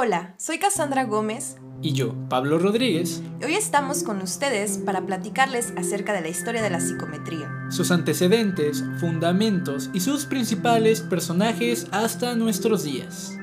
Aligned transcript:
Hola, 0.00 0.32
soy 0.36 0.60
Cassandra 0.60 1.02
Gómez. 1.06 1.56
Y 1.82 1.92
yo, 1.92 2.14
Pablo 2.28 2.60
Rodríguez. 2.60 3.20
Hoy 3.44 3.54
estamos 3.54 4.04
con 4.04 4.22
ustedes 4.22 4.78
para 4.78 5.04
platicarles 5.04 5.72
acerca 5.76 6.12
de 6.12 6.20
la 6.20 6.28
historia 6.28 6.62
de 6.62 6.70
la 6.70 6.78
psicometría. 6.78 7.50
Sus 7.68 7.90
antecedentes, 7.90 8.84
fundamentos 9.00 9.90
y 9.92 9.98
sus 9.98 10.24
principales 10.24 11.00
personajes 11.00 11.88
hasta 11.90 12.36
nuestros 12.36 12.84
días. 12.84 13.36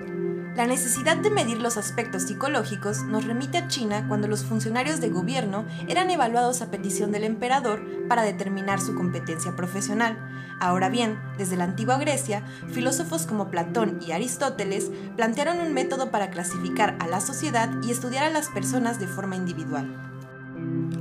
La 0.56 0.66
necesidad 0.66 1.18
de 1.18 1.30
medir 1.30 1.62
los 1.62 1.76
aspectos 1.76 2.24
psicológicos 2.24 3.04
nos 3.04 3.26
remite 3.26 3.58
a 3.58 3.68
China 3.68 4.06
cuando 4.08 4.30
los 4.30 4.46
funcionarios 4.46 5.02
de 5.02 5.10
gobierno 5.10 5.66
eran 5.90 6.10
evaluados 6.10 6.62
a 6.62 6.72
petición 6.72 7.12
del 7.12 7.26
emperador 7.26 7.82
para 8.08 8.22
determinar 8.22 8.80
su 8.80 8.96
competencia 8.96 9.54
profesional. 9.58 10.18
Ahora 10.62 10.88
bien, 10.88 11.20
desde 11.38 11.58
la 11.58 11.66
antigua 11.66 11.98
Grecia, 11.98 12.42
filósofos 12.72 13.26
como 13.26 13.52
Platón 13.52 14.00
y 14.08 14.14
Aristóteles 14.14 14.92
plantearon 15.18 15.60
un 15.60 15.74
método 15.74 16.10
para 16.10 16.30
clasificar 16.30 16.96
a 17.02 17.08
la 17.08 17.20
sociedad 17.20 17.70
y 17.84 17.92
estudiar 17.92 18.24
a 18.24 18.30
las 18.30 18.48
personas 18.48 18.98
de 18.98 19.08
forma 19.08 19.36
individual. 19.36 19.94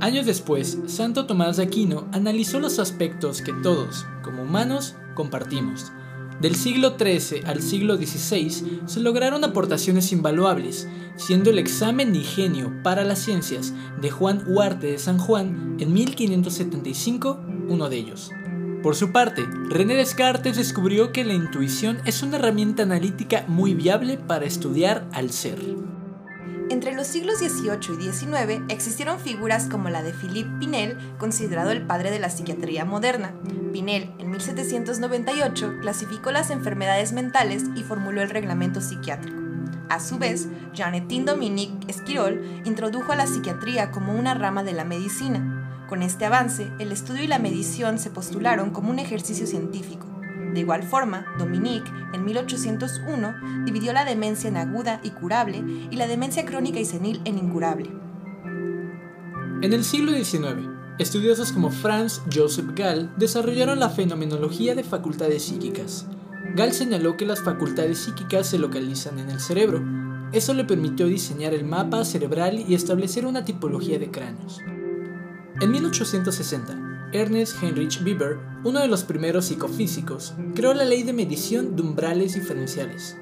Años 0.01 0.25
después, 0.25 0.79
Santo 0.87 1.27
Tomás 1.27 1.55
de 1.55 1.63
Aquino 1.63 2.09
analizó 2.11 2.59
los 2.59 2.77
aspectos 2.77 3.41
que 3.41 3.53
todos, 3.53 4.05
como 4.21 4.43
humanos, 4.43 4.97
compartimos 5.13 5.93
del 6.41 6.55
siglo 6.55 6.95
XIII 6.97 7.43
al 7.45 7.61
siglo 7.61 7.95
XVI 7.97 8.81
se 8.85 8.99
lograron 8.99 9.43
aportaciones 9.43 10.11
invaluables, 10.11 10.87
siendo 11.15 11.49
el 11.49 11.59
examen 11.59 12.15
ingenio 12.15 12.73
para 12.83 13.03
las 13.03 13.19
ciencias 13.19 13.73
de 14.01 14.11
Juan 14.11 14.43
Huarte 14.47 14.87
de 14.87 14.97
San 14.97 15.17
Juan 15.17 15.77
en 15.79 15.93
1575 15.93 17.39
uno 17.69 17.89
de 17.89 17.97
ellos. 17.97 18.31
Por 18.83 18.95
su 18.95 19.11
parte, 19.11 19.43
René 19.69 19.95
Descartes 19.95 20.57
descubrió 20.57 21.11
que 21.11 21.23
la 21.23 21.33
intuición 21.33 21.97
es 22.05 22.21
una 22.21 22.37
herramienta 22.37 22.83
analítica 22.83 23.43
muy 23.47 23.73
viable 23.73 24.17
para 24.17 24.45
estudiar 24.45 25.07
al 25.11 25.31
ser. 25.31 25.84
Entre 26.69 26.95
los 26.95 27.05
siglos 27.05 27.37
XVIII 27.37 27.95
y 27.99 28.11
XIX 28.11 28.63
existieron 28.69 29.19
figuras 29.19 29.67
como 29.69 29.89
la 29.89 30.01
de 30.01 30.13
Philippe 30.13 30.49
Pinel, 30.59 30.97
considerado 31.19 31.69
el 31.69 31.85
padre 31.85 32.09
de 32.09 32.17
la 32.17 32.31
psiquiatría 32.31 32.85
moderna. 32.85 33.35
Pinel, 33.71 34.11
en 34.17 34.31
1798, 34.31 35.75
clasificó 35.81 36.31
las 36.31 36.49
enfermedades 36.49 37.13
mentales 37.13 37.65
y 37.75 37.83
formuló 37.83 38.23
el 38.23 38.31
reglamento 38.31 38.81
psiquiátrico. 38.81 39.37
A 39.89 39.99
su 39.99 40.17
vez, 40.17 40.47
Jeanetine 40.73 41.25
Dominique 41.25 41.85
Esquirol 41.87 42.43
introdujo 42.65 43.11
a 43.11 43.15
la 43.15 43.27
psiquiatría 43.27 43.91
como 43.91 44.13
una 44.13 44.33
rama 44.33 44.63
de 44.63 44.73
la 44.73 44.85
medicina. 44.85 45.85
Con 45.87 46.01
este 46.01 46.25
avance, 46.25 46.71
el 46.79 46.91
estudio 46.91 47.23
y 47.23 47.27
la 47.27 47.37
medición 47.37 47.99
se 47.99 48.09
postularon 48.09 48.71
como 48.71 48.89
un 48.89 48.97
ejercicio 48.97 49.45
científico. 49.45 50.07
De 50.55 50.61
igual 50.61 50.83
forma, 50.83 51.25
Dominique, 51.37 51.91
en 52.13 52.23
1801, 52.23 53.65
dividió 53.65 53.91
la 53.91 54.05
demencia 54.05 54.47
en 54.47 54.55
aguda 54.55 55.01
y 55.03 55.09
curable 55.09 55.61
y 55.91 55.97
la 55.97 56.07
demencia 56.07 56.45
crónica 56.45 56.79
y 56.79 56.85
senil 56.85 57.19
en 57.25 57.37
incurable. 57.37 57.91
En 59.61 59.73
el 59.73 59.83
siglo 59.83 60.13
XIX, 60.13 60.69
estudiosos 60.97 61.51
como 61.51 61.71
Franz 61.71 62.21
Joseph 62.33 62.69
Gall 62.73 63.11
desarrollaron 63.17 63.81
la 63.81 63.89
fenomenología 63.89 64.75
de 64.75 64.85
facultades 64.85 65.43
psíquicas. 65.43 66.07
Gall 66.55 66.71
señaló 66.71 67.17
que 67.17 67.25
las 67.25 67.43
facultades 67.43 67.97
psíquicas 67.97 68.47
se 68.47 68.57
localizan 68.57 69.19
en 69.19 69.29
el 69.31 69.41
cerebro. 69.41 69.83
Eso 70.31 70.53
le 70.53 70.63
permitió 70.63 71.07
diseñar 71.07 71.53
el 71.53 71.65
mapa 71.65 72.05
cerebral 72.05 72.63
y 72.65 72.75
establecer 72.75 73.25
una 73.25 73.43
tipología 73.43 73.99
de 73.99 74.09
cráneos. 74.09 74.61
En 75.59 75.69
1860, 75.69 77.09
Ernest 77.11 77.61
Heinrich 77.61 78.01
Weber, 78.05 78.54
uno 78.65 78.79
de 78.79 78.87
los 78.87 79.03
primeros 79.03 79.45
psicofísicos, 79.45 80.33
creó 80.55 80.73
la 80.73 80.85
ley 80.85 81.03
de 81.03 81.13
medición 81.13 81.75
de 81.75 81.83
umbrales 81.83 82.33
diferenciales. 82.33 83.15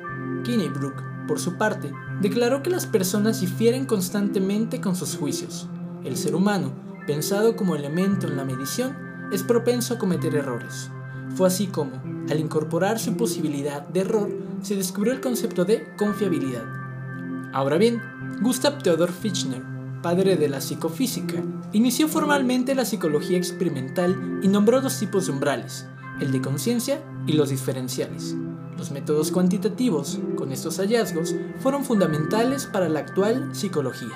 Brook, 0.74 1.04
por 1.28 1.38
su 1.38 1.58
parte, 1.58 1.92
declaró 2.22 2.64
que 2.64 2.70
las 2.70 2.86
personas 2.86 3.42
difieren 3.42 3.86
constantemente 3.86 4.80
con 4.80 4.96
sus 4.96 5.18
juicios. 5.18 5.68
El 6.06 6.16
ser 6.16 6.34
humano, 6.36 6.72
pensado 7.06 7.58
como 7.58 7.76
elemento 7.76 8.26
en 8.26 8.38
la 8.38 8.46
medición, 8.46 8.96
es 9.34 9.44
propenso 9.44 9.96
a 9.96 10.00
cometer 10.00 10.34
errores. 10.34 10.90
Fue 11.36 11.48
así 11.48 11.68
como, 11.68 12.02
al 12.30 12.40
incorporar 12.40 12.98
su 12.98 13.18
posibilidad 13.18 13.86
de 13.86 14.00
error, 14.00 14.30
se 14.62 14.78
descubrió 14.78 15.12
el 15.12 15.20
concepto 15.20 15.66
de 15.66 15.94
confiabilidad. 15.98 16.64
Ahora 17.52 17.78
bien, 17.78 18.02
Gustav 18.42 18.82
Theodor 18.82 19.12
Fichtner, 19.12 19.73
padre 20.04 20.36
de 20.36 20.50
la 20.50 20.62
psicofísica, 20.62 21.42
inició 21.72 22.08
formalmente 22.08 22.76
la 22.76 22.86
psicología 22.86 23.38
experimental 23.38 24.40
y 24.44 24.50
nombró 24.50 24.82
dos 24.82 25.00
tipos 25.00 25.26
de 25.26 25.32
umbrales, 25.32 25.88
el 26.20 26.32
de 26.32 26.42
conciencia 26.42 27.02
y 27.26 27.34
los 27.34 27.50
diferenciales. 27.50 28.36
Los 28.78 28.92
métodos 28.92 29.32
cuantitativos, 29.32 30.20
con 30.36 30.52
estos 30.52 30.78
hallazgos, 30.78 31.34
fueron 31.60 31.86
fundamentales 31.86 32.66
para 32.66 32.90
la 32.90 33.00
actual 33.00 33.56
psicología. 33.56 34.12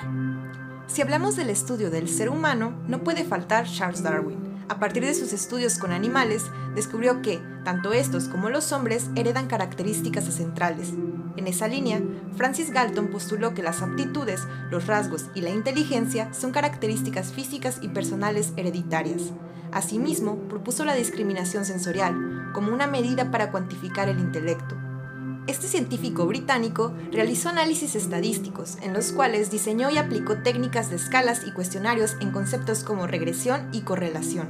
Si 0.86 1.00
hablamos 1.00 1.36
del 1.36 1.48
estudio 1.50 1.90
del 1.90 2.08
ser 2.08 2.28
humano, 2.28 2.74
no 2.86 3.02
puede 3.02 3.24
faltar 3.24 3.66
Charles 3.66 4.02
Darwin. 4.02 4.38
A 4.68 4.78
partir 4.78 5.04
de 5.04 5.14
sus 5.14 5.32
estudios 5.32 5.78
con 5.78 5.92
animales, 5.92 6.44
descubrió 6.74 7.22
que 7.22 7.40
tanto 7.64 7.94
estos 7.94 8.28
como 8.28 8.50
los 8.50 8.72
hombres 8.72 9.08
heredan 9.16 9.46
características 9.46 10.24
centrales, 10.24 10.92
en 11.38 11.46
esa 11.46 11.68
línea, 11.68 12.02
Francis 12.36 12.70
Galton 12.70 13.08
postuló 13.08 13.54
que 13.54 13.62
las 13.62 13.80
aptitudes, 13.82 14.46
los 14.70 14.86
rasgos 14.86 15.26
y 15.34 15.40
la 15.40 15.50
inteligencia 15.50 16.32
son 16.34 16.50
características 16.50 17.32
físicas 17.32 17.78
y 17.80 17.88
personales 17.88 18.52
hereditarias. 18.56 19.32
Asimismo, 19.72 20.36
propuso 20.48 20.84
la 20.84 20.94
discriminación 20.94 21.64
sensorial 21.64 22.50
como 22.52 22.72
una 22.72 22.86
medida 22.86 23.30
para 23.30 23.50
cuantificar 23.50 24.08
el 24.08 24.18
intelecto. 24.18 24.76
Este 25.46 25.66
científico 25.66 26.26
británico 26.26 26.92
realizó 27.12 27.48
análisis 27.48 27.94
estadísticos, 27.94 28.76
en 28.82 28.92
los 28.92 29.12
cuales 29.12 29.50
diseñó 29.50 29.90
y 29.90 29.96
aplicó 29.96 30.38
técnicas 30.42 30.90
de 30.90 30.96
escalas 30.96 31.42
y 31.46 31.52
cuestionarios 31.52 32.16
en 32.20 32.32
conceptos 32.32 32.84
como 32.84 33.06
regresión 33.06 33.68
y 33.72 33.82
correlación. 33.82 34.48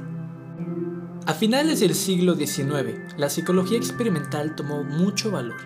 A 1.25 1.33
finales 1.33 1.79
del 1.79 1.93
siglo 1.93 2.35
XIX, 2.35 3.15
la 3.17 3.29
psicología 3.29 3.77
experimental 3.77 4.55
tomó 4.55 4.83
mucho 4.83 5.31
valor. 5.31 5.57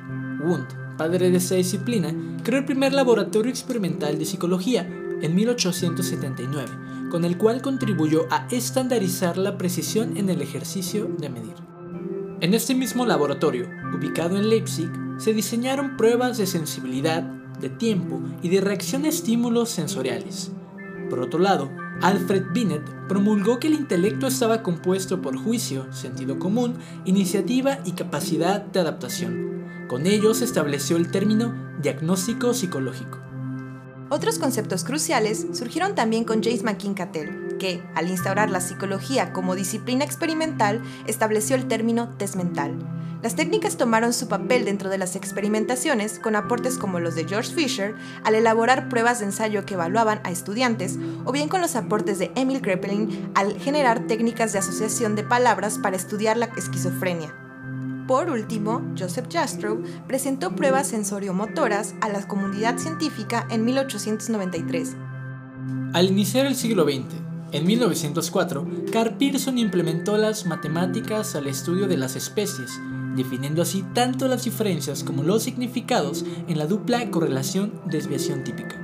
Wundt 0.44 0.83
padre 1.03 1.31
de 1.31 1.38
esta 1.38 1.56
disciplina, 1.56 2.16
creó 2.44 2.59
el 2.59 2.66
primer 2.66 2.94
laboratorio 2.94 3.52
experimental 3.52 4.18
de 4.18 4.24
psicología 4.24 4.88
en 5.22 5.36
1879, 5.36 6.69
con 7.12 7.25
el 7.25 7.38
cual 7.38 7.62
contribuyó 7.62 8.25
a 8.31 8.47
estandarizar 8.50 9.36
la 9.36 9.58
precisión 9.58 10.16
en 10.16 10.30
el 10.30 10.42
ejercicio 10.42 11.13
de 11.18 11.28
medir. 11.28 11.56
En 12.40 12.53
este 12.53 12.74
mismo 12.74 13.06
laboratorio, 13.06 13.68
ubicado 13.94 14.38
en 14.38 14.47
Leipzig, 14.47 14.90
se 15.18 15.34
diseñaron 15.34 15.97
pruebas 15.97 16.38
de 16.38 16.47
sensibilidad, 16.47 17.24
de 17.59 17.68
tiempo 17.68 18.22
y 18.42 18.47
de 18.47 18.62
reacción 18.62 19.03
a 19.03 19.09
estímulos 19.09 19.72
sensoriales. 19.72 20.53
Por 21.09 21.19
otro 21.19 21.38
lado, 21.38 21.69
Alfred 22.02 22.46
Binet 22.53 22.84
promulgó 23.09 23.59
que 23.59 23.68
el 23.68 23.74
intelecto 23.74 24.28
estaba 24.28 24.63
compuesto 24.63 25.22
por 25.22 25.36
juicio, 25.36 25.92
sentido 25.92 26.40
común, 26.40 26.75
iniciativa 27.03 27.80
y 27.84 27.92
capacidad 27.92 28.62
de 28.62 28.80
adaptación, 28.80 29.62
con 29.88 30.08
ello 30.08 30.34
se 30.34 30.46
estableció 30.46 30.98
el 30.98 31.12
término 31.12 31.54
diagnóstico 31.82 32.54
psicológico. 32.54 33.20
Otros 34.10 34.38
conceptos 34.38 34.84
cruciales 34.84 35.48
surgieron 35.54 35.96
también 35.96 36.24
con 36.24 36.44
James 36.44 36.64
McKean 36.64 36.94
Cattell, 36.94 37.58
que, 37.58 37.84
al 37.96 38.10
instaurar 38.10 38.52
la 38.52 38.62
psicología 38.62 39.34
como 39.34 39.56
disciplina 39.56 40.06
experimental, 40.06 40.82
estableció 41.08 41.56
el 41.56 41.68
término 41.68 42.10
test 42.18 42.36
mental. 42.36 42.78
Las 43.24 43.36
técnicas 43.36 43.78
tomaron 43.78 44.12
su 44.12 44.28
papel 44.28 44.66
dentro 44.66 44.90
de 44.90 44.98
las 44.98 45.16
experimentaciones 45.16 46.20
con 46.20 46.36
aportes 46.36 46.78
como 46.78 47.00
los 47.00 47.16
de 47.16 47.26
George 47.26 47.54
Fisher 47.54 47.96
al 48.26 48.36
elaborar 48.36 48.90
pruebas 48.90 49.20
de 49.20 49.26
ensayo 49.26 49.66
que 49.66 49.76
evaluaban 49.76 50.20
a 50.26 50.32
estudiantes, 50.32 51.00
o 51.24 51.32
bien 51.32 51.48
con 51.48 51.62
los 51.62 51.78
aportes 51.78 52.20
de 52.20 52.32
Emil 52.36 52.62
Kraepelin 52.62 53.32
al 53.34 53.58
generar 53.60 54.08
técnicas 54.08 54.52
de 54.52 54.60
asociación 54.60 55.16
de 55.16 55.24
palabras 55.24 55.80
para 55.80 55.96
estudiar 55.96 56.36
la 56.36 56.48
esquizofrenia. 56.58 57.34
Por 58.08 58.30
último, 58.30 58.81
Joseph 58.97 59.28
Jastrow 59.31 59.81
presentó 60.08 60.56
pruebas 60.56 60.88
sensoriomotoras 60.88 61.96
a 62.02 62.09
la 62.09 62.28
comunidad 62.28 62.78
científica 62.78 63.48
en 63.50 63.63
1893. 63.63 64.95
Al 65.94 66.07
iniciar 66.10 66.45
el 66.45 66.56
siglo 66.56 66.83
XX, 66.83 67.06
en 67.54 67.66
1904, 67.66 68.68
Carl 68.92 69.16
Pearson 69.18 69.57
implementó 69.57 70.18
las 70.18 70.45
matemáticas 70.45 71.36
al 71.36 71.48
estudio 71.48 71.88
de 71.88 71.98
las 71.98 72.16
especies, 72.16 72.81
definiendo 73.16 73.62
así 73.62 73.86
tanto 73.94 74.28
las 74.28 74.44
diferencias 74.44 75.04
como 75.04 75.24
los 75.24 75.44
significados 75.44 76.25
en 76.48 76.57
la 76.57 76.66
dupla 76.66 77.10
correlación-desviación 77.12 78.44
típica. 78.44 78.75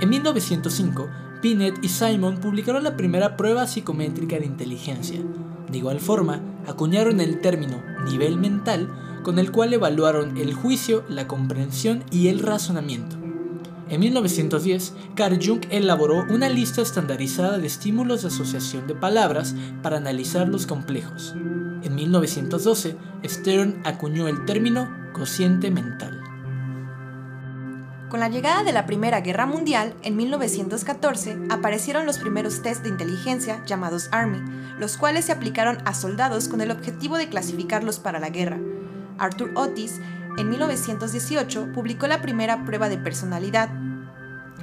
En 0.00 0.10
1905, 0.10 1.08
Pinet 1.40 1.76
y 1.82 1.88
Simon 1.88 2.38
publicaron 2.38 2.82
la 2.82 2.96
primera 2.96 3.36
prueba 3.36 3.66
psicométrica 3.66 4.38
de 4.38 4.46
inteligencia. 4.46 5.20
De 5.72 5.78
igual 5.78 6.00
forma, 6.00 6.42
acuñaron 6.66 7.20
el 7.20 7.40
término 7.40 7.82
nivel 8.04 8.36
mental 8.36 8.88
con 9.22 9.38
el 9.38 9.50
cual 9.50 9.72
evaluaron 9.72 10.36
el 10.36 10.52
juicio, 10.52 11.02
la 11.08 11.26
comprensión 11.26 12.04
y 12.10 12.28
el 12.28 12.40
razonamiento. 12.40 13.16
En 13.88 14.00
1910, 14.00 14.94
Carl 15.14 15.38
Jung 15.42 15.62
elaboró 15.70 16.24
una 16.28 16.48
lista 16.50 16.82
estandarizada 16.82 17.58
de 17.58 17.66
estímulos 17.66 18.22
de 18.22 18.28
asociación 18.28 18.86
de 18.86 18.94
palabras 18.94 19.54
para 19.82 19.96
analizar 19.96 20.48
los 20.48 20.66
complejos. 20.66 21.34
En 21.82 21.94
1912, 21.94 22.96
Stern 23.24 23.80
acuñó 23.84 24.28
el 24.28 24.44
término 24.44 24.90
cociente 25.12 25.70
mental. 25.70 26.21
Con 28.12 28.20
la 28.20 28.28
llegada 28.28 28.62
de 28.62 28.74
la 28.74 28.84
Primera 28.84 29.22
Guerra 29.22 29.46
Mundial, 29.46 29.94
en 30.02 30.16
1914, 30.16 31.46
aparecieron 31.48 32.04
los 32.04 32.18
primeros 32.18 32.60
test 32.60 32.82
de 32.82 32.90
inteligencia 32.90 33.64
llamados 33.64 34.10
Army, 34.12 34.38
los 34.78 34.98
cuales 34.98 35.24
se 35.24 35.32
aplicaron 35.32 35.78
a 35.86 35.94
soldados 35.94 36.46
con 36.46 36.60
el 36.60 36.70
objetivo 36.70 37.16
de 37.16 37.30
clasificarlos 37.30 38.00
para 38.00 38.18
la 38.18 38.28
guerra. 38.28 38.58
Arthur 39.16 39.52
Otis, 39.54 39.98
en 40.36 40.50
1918, 40.50 41.72
publicó 41.72 42.06
la 42.06 42.20
primera 42.20 42.66
prueba 42.66 42.90
de 42.90 42.98
personalidad, 42.98 43.70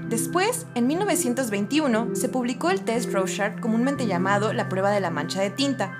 Después, 0.09 0.65
en 0.73 0.87
1921, 0.87 2.15
se 2.15 2.29
publicó 2.29 2.71
el 2.71 2.81
test 2.81 3.13
Rorschach, 3.13 3.59
comúnmente 3.59 4.07
llamado 4.07 4.53
la 4.53 4.67
prueba 4.67 4.89
de 4.89 5.01
la 5.01 5.11
mancha 5.11 5.39
de 5.39 5.51
tinta. 5.51 5.93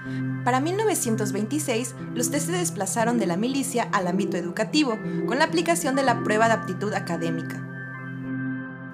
Para 0.43 0.59
1926, 0.59 1.95
los 2.15 2.31
test 2.31 2.47
se 2.47 2.53
desplazaron 2.53 3.19
de 3.19 3.27
la 3.27 3.37
milicia 3.37 3.89
al 3.91 4.07
ámbito 4.07 4.37
educativo, 4.37 4.97
con 5.25 5.39
la 5.39 5.45
aplicación 5.45 5.95
de 5.95 6.03
la 6.03 6.23
prueba 6.23 6.47
de 6.47 6.53
aptitud 6.53 6.93
académica. 6.93 7.65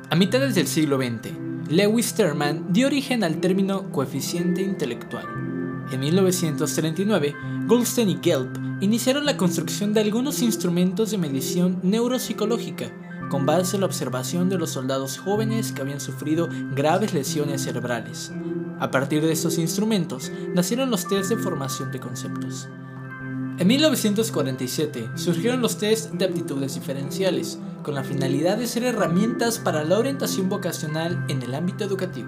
A 0.09 0.15
mitades 0.15 0.55
del 0.55 0.67
siglo 0.67 0.97
XX, 0.97 1.33
Lewis 1.69 2.13
Terman 2.13 2.71
dio 2.71 2.87
origen 2.87 3.23
al 3.23 3.41
término 3.41 3.91
coeficiente 3.91 4.61
intelectual. 4.61 5.25
En 5.91 5.99
1939, 5.99 7.35
Goldstein 7.67 8.09
y 8.09 8.19
Gelb 8.21 8.49
iniciaron 8.81 9.25
la 9.25 9.37
construcción 9.37 9.93
de 9.93 10.01
algunos 10.01 10.41
instrumentos 10.41 11.11
de 11.11 11.17
medición 11.17 11.79
neuropsicológica 11.83 12.91
con 13.29 13.45
base 13.45 13.75
en 13.75 13.81
la 13.81 13.87
observación 13.87 14.49
de 14.49 14.57
los 14.57 14.71
soldados 14.71 15.17
jóvenes 15.17 15.71
que 15.71 15.81
habían 15.81 15.99
sufrido 15.99 16.47
graves 16.73 17.13
lesiones 17.13 17.63
cerebrales. 17.63 18.31
A 18.79 18.91
partir 18.91 19.21
de 19.21 19.31
estos 19.31 19.57
instrumentos 19.57 20.31
nacieron 20.53 20.91
los 20.91 21.07
test 21.07 21.29
de 21.29 21.37
formación 21.37 21.91
de 21.91 21.99
conceptos. 21.99 22.67
En 23.57 23.67
1947 23.67 25.11
surgieron 25.15 25.61
los 25.61 25.77
test 25.77 26.11
de 26.11 26.25
aptitudes 26.25 26.75
diferenciales, 26.75 27.57
con 27.83 27.95
la 27.95 28.03
finalidad 28.03 28.57
de 28.57 28.67
ser 28.67 28.83
herramientas 28.83 29.59
para 29.59 29.85
la 29.85 29.97
orientación 29.97 30.49
vocacional 30.49 31.23
en 31.29 31.41
el 31.41 31.55
ámbito 31.55 31.85
educativo. 31.85 32.27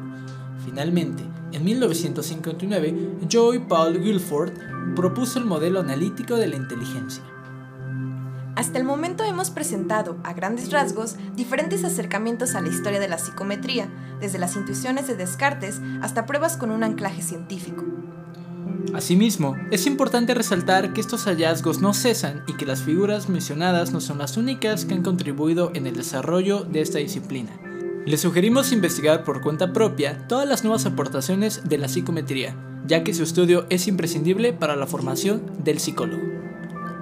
Finalmente, 0.64 1.24
en 1.52 1.66
1959, 1.66 3.18
Joy 3.28 3.60
Paul 3.68 4.02
Guilford 4.02 4.54
propuso 4.96 5.40
el 5.40 5.46
modelo 5.46 5.82
analítico 5.82 6.36
de 6.36 6.48
la 6.48 6.56
inteligencia. 6.56 7.24
Hasta 8.58 8.80
el 8.80 8.86
momento 8.86 9.24
hemos 9.24 9.52
presentado, 9.52 10.18
a 10.24 10.34
grandes 10.34 10.72
rasgos, 10.72 11.16
diferentes 11.36 11.84
acercamientos 11.84 12.56
a 12.56 12.62
la 12.62 12.70
historia 12.70 13.00
de 13.00 13.08
la 13.08 13.20
psicometría, 13.20 13.88
desde 14.20 14.40
las 14.40 14.56
intuiciones 14.56 15.08
de 15.08 15.16
Descartes 15.16 15.80
hasta 16.02 16.26
pruebas 16.26 16.58
con 16.58 16.72
un 16.72 16.84
anclaje 16.84 17.22
científico. 17.22 17.86
Asimismo, 18.96 19.56
es 19.70 19.86
importante 19.86 20.34
resaltar 20.34 20.92
que 20.92 21.02
estos 21.02 21.26
hallazgos 21.26 21.82
no 21.82 21.94
cesan 21.94 22.42
y 22.48 22.54
que 22.54 22.66
las 22.66 22.82
figuras 22.82 23.30
mencionadas 23.30 23.92
no 23.92 24.02
son 24.02 24.18
las 24.18 24.38
únicas 24.38 24.86
que 24.86 24.96
han 24.96 25.04
contribuido 25.04 25.70
en 25.76 25.86
el 25.86 25.96
desarrollo 25.96 26.64
de 26.64 26.82
esta 26.82 26.98
disciplina. 26.98 27.52
Les 28.08 28.22
sugerimos 28.22 28.72
investigar 28.72 29.24
por 29.24 29.42
cuenta 29.42 29.72
propia 29.72 30.28
todas 30.28 30.50
las 30.50 30.64
nuevas 30.64 30.88
aportaciones 30.88 31.62
de 31.70 31.78
la 31.78 31.90
psicometría, 31.90 32.56
ya 32.88 33.04
que 33.04 33.14
su 33.14 33.22
estudio 33.22 33.68
es 33.70 33.88
imprescindible 33.88 34.52
para 34.52 34.76
la 34.76 34.88
formación 34.88 35.44
del 35.64 35.80
psicólogo. 35.80 36.27